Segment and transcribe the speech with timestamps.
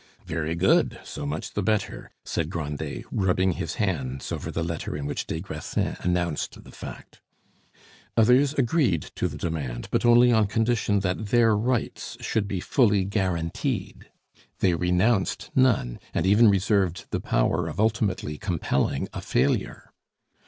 [0.25, 5.05] "Very good; so much the better," said Grandet, rubbing his hands over the letter in
[5.05, 7.21] which des Grassins announced the fact.
[8.17, 13.05] Others agreed to the demand, but only on condition that their rights should be fully
[13.05, 14.09] guaranteed;
[14.57, 19.93] they renounced none, and even reserved the power of ultimately compelling a failure.